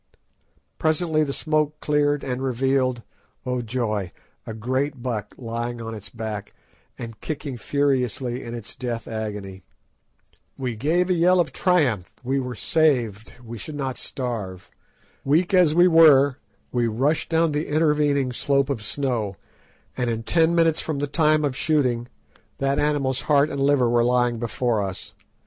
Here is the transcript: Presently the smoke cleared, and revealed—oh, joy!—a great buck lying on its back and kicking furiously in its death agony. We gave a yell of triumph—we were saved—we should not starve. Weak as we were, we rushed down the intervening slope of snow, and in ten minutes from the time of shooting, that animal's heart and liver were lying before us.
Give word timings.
Presently 0.79 1.23
the 1.23 1.31
smoke 1.31 1.79
cleared, 1.79 2.23
and 2.23 2.41
revealed—oh, 2.41 3.61
joy!—a 3.61 4.53
great 4.55 5.03
buck 5.03 5.35
lying 5.37 5.79
on 5.79 5.93
its 5.93 6.09
back 6.09 6.55
and 6.97 7.21
kicking 7.21 7.55
furiously 7.55 8.43
in 8.43 8.55
its 8.55 8.75
death 8.75 9.07
agony. 9.07 9.61
We 10.57 10.75
gave 10.75 11.11
a 11.11 11.13
yell 11.13 11.39
of 11.39 11.53
triumph—we 11.53 12.39
were 12.39 12.55
saved—we 12.55 13.59
should 13.59 13.75
not 13.75 13.99
starve. 13.99 14.71
Weak 15.23 15.53
as 15.53 15.75
we 15.75 15.87
were, 15.87 16.39
we 16.71 16.87
rushed 16.87 17.29
down 17.29 17.51
the 17.51 17.67
intervening 17.67 18.31
slope 18.31 18.71
of 18.71 18.81
snow, 18.81 19.35
and 19.95 20.09
in 20.09 20.23
ten 20.23 20.55
minutes 20.55 20.79
from 20.79 20.97
the 20.97 21.05
time 21.05 21.45
of 21.45 21.55
shooting, 21.55 22.07
that 22.57 22.79
animal's 22.79 23.21
heart 23.21 23.51
and 23.51 23.61
liver 23.61 23.87
were 23.87 24.03
lying 24.03 24.39
before 24.39 24.81
us. 24.81 25.13